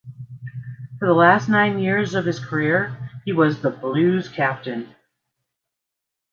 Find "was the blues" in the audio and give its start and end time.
3.33-4.29